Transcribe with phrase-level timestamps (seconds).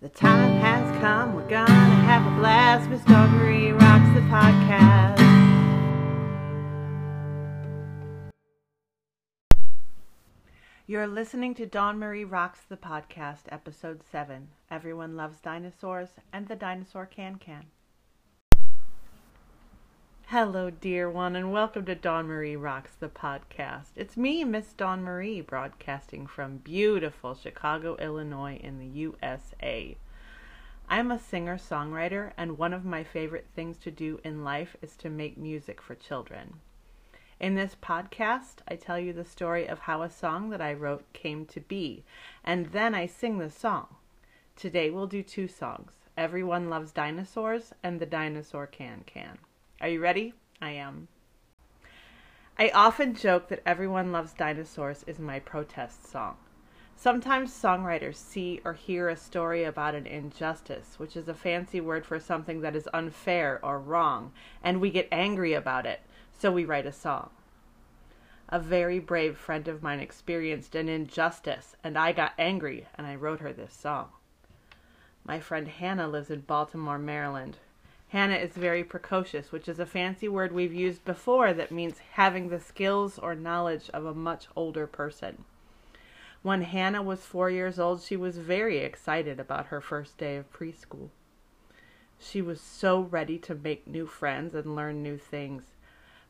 [0.00, 2.88] The time has come, we're gonna have a blast.
[2.88, 5.20] Miss Marie rocks the podcast.
[10.86, 16.56] You're listening to Dawn Marie Rocks the Podcast, Episode 7 Everyone Loves Dinosaurs and the
[16.56, 17.66] Dinosaur Can Can.
[20.30, 23.88] Hello, dear one, and welcome to Dawn Marie Rocks the Podcast.
[23.96, 29.96] It's me, Miss Dawn Marie, broadcasting from beautiful Chicago, Illinois, in the USA.
[30.88, 34.94] I'm a singer songwriter, and one of my favorite things to do in life is
[34.98, 36.60] to make music for children.
[37.40, 41.12] In this podcast, I tell you the story of how a song that I wrote
[41.12, 42.04] came to be,
[42.44, 43.96] and then I sing the song.
[44.54, 49.38] Today we'll do two songs Everyone Loves Dinosaurs and The Dinosaur Can Can.
[49.80, 50.34] Are you ready?
[50.60, 51.08] I am.
[52.58, 56.36] I often joke that Everyone Loves Dinosaurs is my protest song.
[56.96, 62.04] Sometimes songwriters see or hear a story about an injustice, which is a fancy word
[62.04, 64.32] for something that is unfair or wrong,
[64.62, 67.30] and we get angry about it, so we write a song.
[68.50, 73.14] A very brave friend of mine experienced an injustice, and I got angry, and I
[73.14, 74.10] wrote her this song.
[75.24, 77.56] My friend Hannah lives in Baltimore, Maryland.
[78.10, 82.48] Hannah is very precocious, which is a fancy word we've used before that means having
[82.48, 85.44] the skills or knowledge of a much older person.
[86.42, 90.52] When Hannah was four years old, she was very excited about her first day of
[90.52, 91.10] preschool.
[92.18, 95.62] She was so ready to make new friends and learn new things.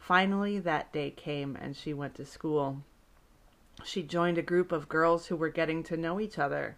[0.00, 2.82] Finally, that day came and she went to school.
[3.84, 6.76] She joined a group of girls who were getting to know each other.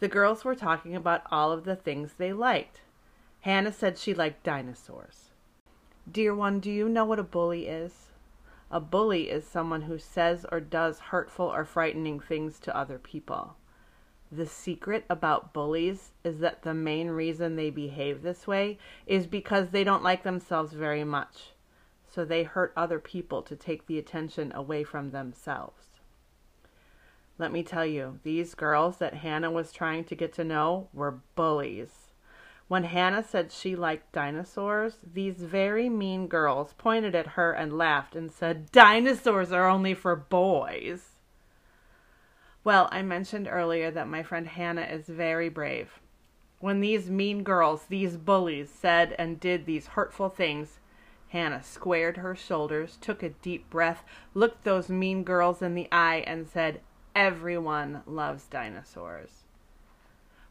[0.00, 2.82] The girls were talking about all of the things they liked.
[3.42, 5.30] Hannah said she liked dinosaurs.
[6.10, 8.12] Dear one, do you know what a bully is?
[8.70, 13.56] A bully is someone who says or does hurtful or frightening things to other people.
[14.30, 19.70] The secret about bullies is that the main reason they behave this way is because
[19.70, 21.50] they don't like themselves very much.
[22.06, 25.86] So they hurt other people to take the attention away from themselves.
[27.38, 31.18] Let me tell you, these girls that Hannah was trying to get to know were
[31.34, 32.01] bullies.
[32.68, 38.16] When Hannah said she liked dinosaurs, these very mean girls pointed at her and laughed
[38.16, 41.18] and said, Dinosaurs are only for boys.
[42.64, 46.00] Well, I mentioned earlier that my friend Hannah is very brave.
[46.60, 50.78] When these mean girls, these bullies, said and did these hurtful things,
[51.30, 56.22] Hannah squared her shoulders, took a deep breath, looked those mean girls in the eye,
[56.26, 56.80] and said,
[57.16, 59.41] Everyone loves dinosaurs.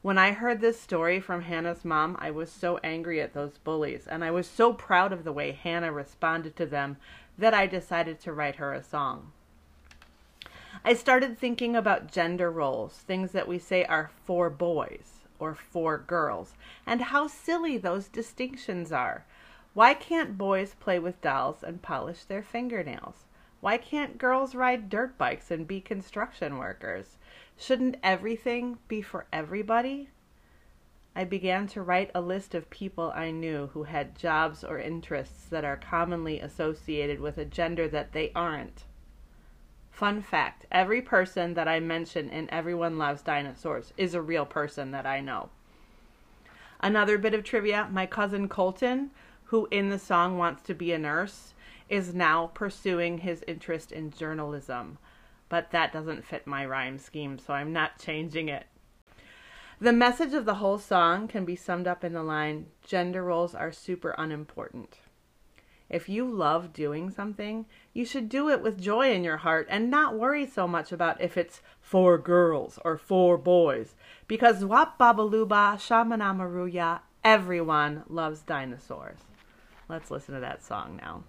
[0.01, 4.07] When I heard this story from Hannah's mom, I was so angry at those bullies,
[4.07, 6.97] and I was so proud of the way Hannah responded to them
[7.37, 9.31] that I decided to write her a song.
[10.83, 15.99] I started thinking about gender roles, things that we say are for boys or for
[15.99, 16.55] girls,
[16.87, 19.25] and how silly those distinctions are.
[19.75, 23.25] Why can't boys play with dolls and polish their fingernails?
[23.59, 27.17] Why can't girls ride dirt bikes and be construction workers?
[27.61, 30.09] Shouldn't everything be for everybody?
[31.15, 35.45] I began to write a list of people I knew who had jobs or interests
[35.49, 38.85] that are commonly associated with a gender that they aren't.
[39.91, 44.89] Fun fact every person that I mention in Everyone Loves Dinosaurs is a real person
[44.89, 45.49] that I know.
[46.79, 49.11] Another bit of trivia my cousin Colton,
[49.45, 51.53] who in the song wants to be a nurse,
[51.89, 54.97] is now pursuing his interest in journalism
[55.51, 58.67] but that doesn't fit my rhyme scheme, so I'm not changing it.
[59.81, 63.53] The message of the whole song can be summed up in the line gender roles
[63.53, 64.99] are super unimportant.
[65.89, 69.91] If you love doing something, you should do it with joy in your heart and
[69.91, 73.95] not worry so much about if it's for girls or for boys.
[74.29, 79.19] Because wap babaluba shamanamaruya, everyone loves dinosaurs.
[79.89, 81.25] Let's listen to that song now.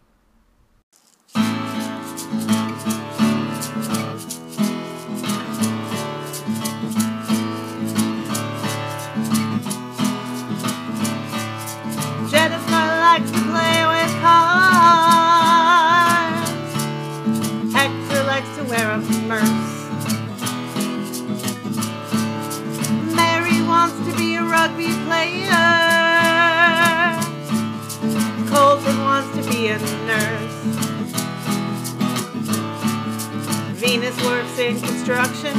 [29.73, 30.59] A nurse.
[33.79, 35.57] Venus works in construction.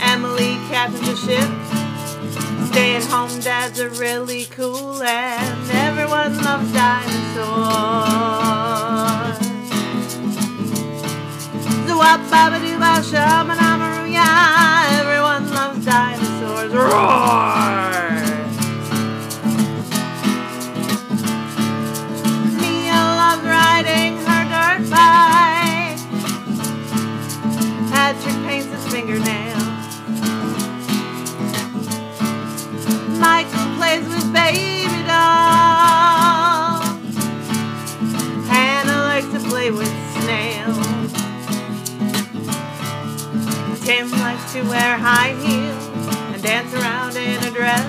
[0.00, 1.50] Emily captains a ship.
[2.70, 7.48] Stay at home dads are really cool and everyone loves dinosaurs.
[11.86, 14.28] Zawap babadoo ba shamanamaruya.
[15.00, 16.72] Everyone loves dinosaurs.
[16.72, 17.59] Roar!
[44.52, 45.86] To wear high heels
[46.34, 47.86] and dance around in a dress.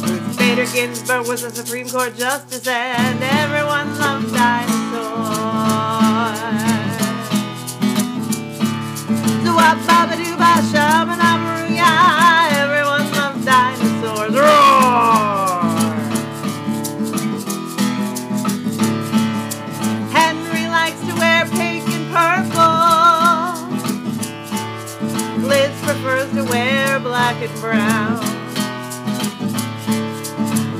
[0.00, 4.78] Ruth Bader Ginsburg was a Supreme Court justice, and everyone loved dinosaurs.
[9.42, 12.41] Zwap baba doo ba shamanamaruya,
[27.62, 28.18] brown.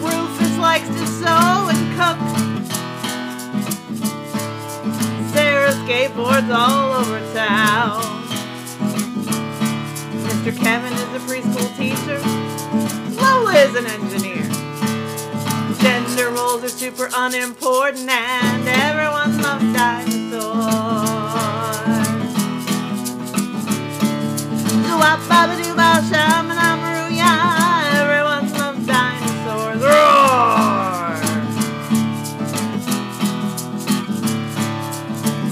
[0.03, 2.19] Rufus likes to sew and cook.
[5.33, 8.03] Sarah skateboards all over town.
[10.27, 10.51] Mr.
[10.59, 12.19] Kevin is a preschool teacher.
[13.15, 14.43] Lola is an engineer.
[15.81, 20.92] Gender roles are super unimportant and everyone loves dinosaurs.
[25.03, 25.55] Zwap baba
[27.99, 29.83] everyone loves dinosaurs.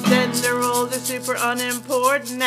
[0.08, 2.40] Gender roles are super unimportant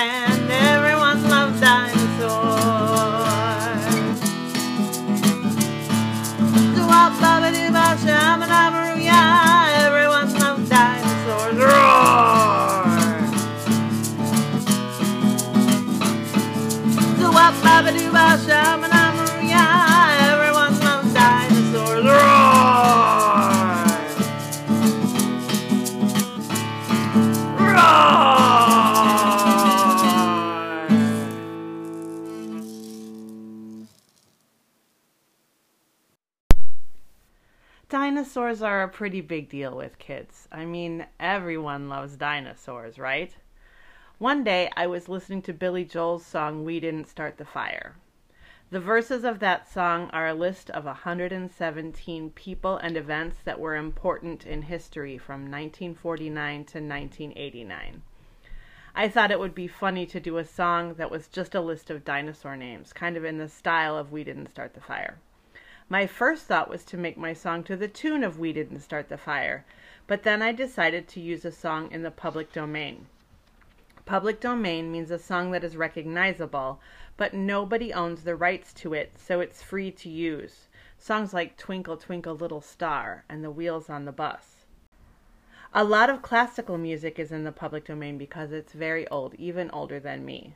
[38.03, 40.49] Dinosaurs are a pretty big deal with kids.
[40.51, 43.33] I mean, everyone loves dinosaurs, right?
[44.17, 47.95] One day I was listening to Billy Joel's song We Didn't Start the Fire.
[48.71, 53.77] The verses of that song are a list of 117 people and events that were
[53.77, 58.01] important in history from 1949 to 1989.
[58.93, 61.89] I thought it would be funny to do a song that was just a list
[61.89, 65.19] of dinosaur names, kind of in the style of We Didn't Start the Fire.
[65.89, 69.09] My first thought was to make my song to the tune of We Didn't Start
[69.09, 69.65] the Fire,
[70.07, 73.07] but then I decided to use a song in the public domain.
[74.05, 76.79] Public domain means a song that is recognizable,
[77.17, 80.67] but nobody owns the rights to it, so it's free to use.
[80.97, 84.65] Songs like Twinkle Twinkle Little Star and The Wheels on the Bus.
[85.73, 89.69] A lot of classical music is in the public domain because it's very old, even
[89.71, 90.55] older than me.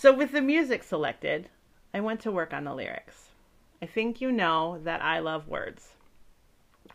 [0.00, 1.48] So with the music selected,
[1.92, 3.30] I went to work on the lyrics.
[3.82, 5.96] I think you know that I love words.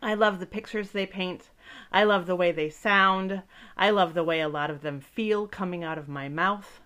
[0.00, 1.50] I love the pictures they paint.
[1.92, 3.42] I love the way they sound.
[3.76, 6.80] I love the way a lot of them feel coming out of my mouth.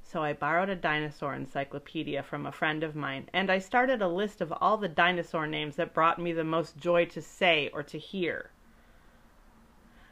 [0.00, 4.06] So I borrowed a dinosaur encyclopedia from a friend of mine, and I started a
[4.06, 7.82] list of all the dinosaur names that brought me the most joy to say or
[7.82, 8.50] to hear.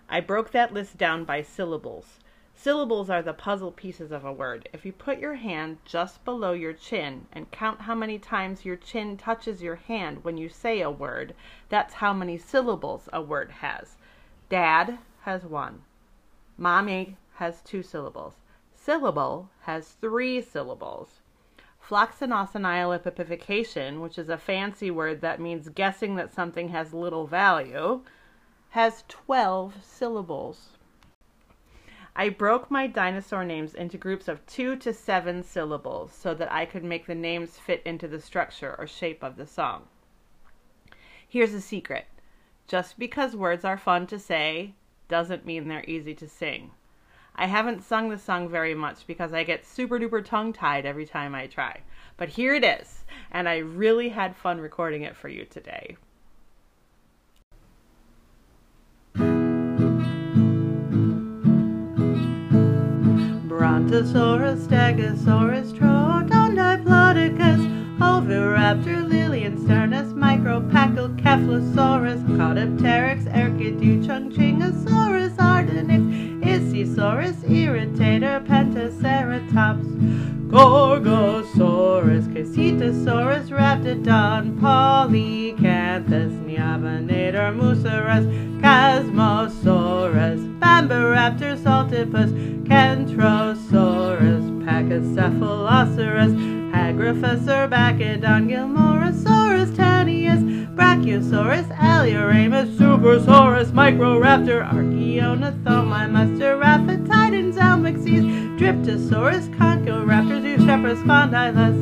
[0.08, 2.18] I broke that list down by syllables.
[2.62, 4.68] Syllables are the puzzle pieces of a word.
[4.74, 8.76] If you put your hand just below your chin and count how many times your
[8.76, 11.34] chin touches your hand when you say a word,
[11.70, 13.96] that's how many syllables a word has.
[14.50, 15.84] Dad has one.
[16.58, 18.34] Mommy has two syllables.
[18.74, 21.22] Syllable has three syllables.
[21.88, 28.02] floccinaucinihilipilification, which is a fancy word that means guessing that something has little value,
[28.68, 30.76] has 12 syllables.
[32.20, 36.66] I broke my dinosaur names into groups of two to seven syllables so that I
[36.66, 39.84] could make the names fit into the structure or shape of the song.
[41.26, 42.04] Here's a secret
[42.68, 44.74] just because words are fun to say
[45.08, 46.72] doesn't mean they're easy to sing.
[47.36, 51.06] I haven't sung the song very much because I get super duper tongue tied every
[51.06, 51.80] time I try.
[52.18, 55.96] But here it is, and I really had fun recording it for you today.
[63.90, 67.60] Brontosaurus, Stegosaurus, Troodon, Diplodocus,
[67.98, 74.00] Oviraptor, Liliensternus, Micropachyl, Cephalosaurus, Caudipteryx, Erkidu,
[75.38, 76.02] Ardenix,
[77.50, 79.88] Irritator, Pentaceratops,
[80.46, 88.24] Gorgosaurus, Pteranodon, Polacanthus, Neovenator, Mussaurus,
[88.60, 90.40] Chasmosaurus,
[90.88, 92.32] Bambiraptor, Saltopus,
[92.64, 96.32] Kentrosaurus, Pachycephalosaurus,
[96.72, 100.42] Hagryphus, Urbacodon, Gilmoreosaurus, Tanius,
[100.74, 108.24] Brachiosaurus, Alioramus, Supersaurus, Microraptor, Archaeornithomimus, Giraffatitan, Zalmoxes,
[108.58, 111.76] Dryptosaurus, Conchoraptor, Zeuxephrus, Spondylus,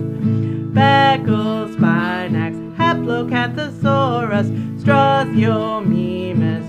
[0.73, 4.49] Becklespinax, Haplocanthosaurus,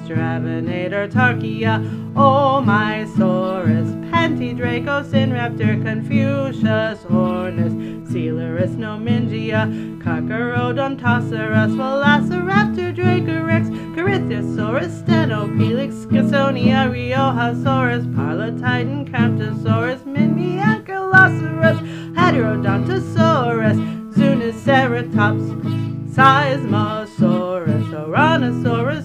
[0.09, 1.79] Struthiomimus, Dravinator, Tarchia,
[2.15, 7.73] Omeisaurus, oh, Pentidraco, Sinraptor, Confucius, Ornus,
[8.07, 9.67] Coelurus, Nomingia,
[10.01, 21.79] Carcharodontosaurus, Velociraptor, Dracorex, Corythosaurus, Stenopelix, Scasonia, Riojasaurus, Paralititan, Camptosaurus, Miniankylosaurus,
[22.15, 23.77] Heterodontosaurus,
[24.13, 28.98] Zuniceratops, Seismosaurus, Ouranosaurus,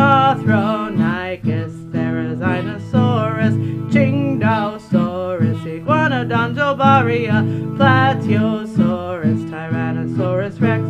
[0.00, 3.54] Rugops, Nothronychus, Therizinosaurus,
[3.92, 7.42] Chingdosaurus, Iguanodon, Jobaria,
[7.76, 10.82] Plateosaurus, Tyrannosaurus Rex,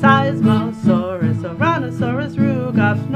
[0.00, 3.08] Seismosaurus, Ouranosaurus, Rugops,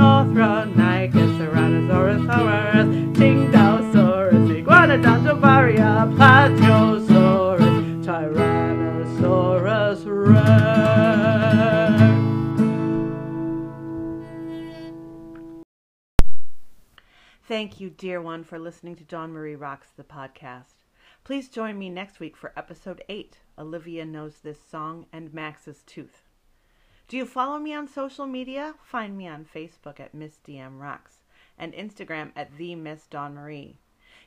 [17.63, 20.83] Thank you, dear one, for listening to Dawn Marie Rocks the podcast.
[21.23, 26.23] Please join me next week for episode 8 Olivia Knows This Song and Max's Tooth.
[27.07, 28.75] Do you follow me on social media?
[28.83, 31.19] Find me on Facebook at Miss DM Rocks
[31.57, 33.77] and Instagram at the Miss Dawn Marie.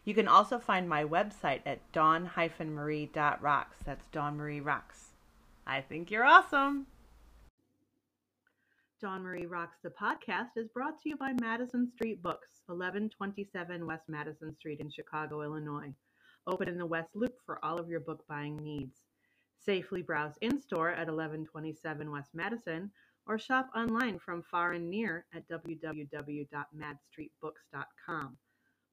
[0.06, 3.78] You can also find my website at dawn-marie.rocks.
[3.84, 5.10] That's Dawn Marie Rocks.
[5.68, 6.88] I think you're awesome.
[9.06, 14.06] Dawn Marie Rocks the podcast is brought to you by Madison Street Books, 1127 West
[14.08, 15.94] Madison Street in Chicago, Illinois.
[16.48, 19.04] Open in the West Loop for all of your book buying needs.
[19.64, 22.90] Safely browse in store at 1127 West Madison
[23.28, 28.38] or shop online from far and near at www.madstreetbooks.com.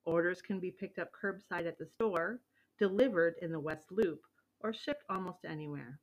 [0.04, 2.38] Orders can be picked up curbside at the store,
[2.78, 4.21] delivered in the West Loop,
[4.61, 5.99] or shipped almost anywhere.